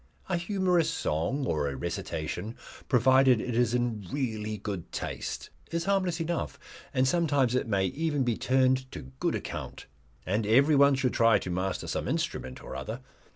A 0.29 0.35
humorous 0.37 0.89
song 0.89 1.45
or 1.45 1.69
a 1.69 1.75
recitation 1.75 2.57
provided 2.89 3.39
it 3.39 3.55
is 3.55 3.75
in 3.75 4.03
really 4.11 4.57
good 4.57 4.91
taste 4.91 5.51
is 5.69 5.85
harmless 5.85 6.19
enough, 6.19 6.57
and 6.91 7.07
sometimes 7.07 7.53
it 7.53 7.67
may 7.67 7.85
even 7.85 8.23
be 8.23 8.35
turned 8.35 8.91
to 8.93 9.03
good 9.19 9.35
account. 9.35 9.85
And 10.25 10.47
everyone 10.47 10.95
should 10.95 11.13
try 11.13 11.37
to 11.37 11.51
master 11.51 11.85
some 11.85 12.07
instrument 12.07 12.63
or 12.63 12.75
other. 12.75 13.01